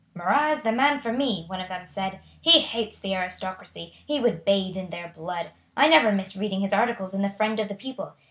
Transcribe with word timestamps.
"Marat 0.15 0.49
is 0.49 0.61
the 0.63 0.71
man 0.71 0.99
for 0.99 1.13
me," 1.13 1.43
one 1.45 1.61
of 1.61 1.69
them 1.69 1.85
said. 1.85 2.21
"He 2.41 2.61
hates 2.61 2.99
the 2.99 3.13
aristocracy; 3.13 3.93
he 4.03 4.19
would 4.19 4.43
bathe 4.43 4.75
in 4.75 4.89
their 4.89 5.09
blood. 5.09 5.51
I 5.77 5.87
never 5.89 6.11
miss 6.11 6.35
reading 6.35 6.61
his 6.61 6.73
articles 6.73 7.13
in 7.13 7.21
the 7.21 7.29
Friend 7.29 7.59
of 7.59 7.67
the 7.67 7.75
People. 7.75 8.15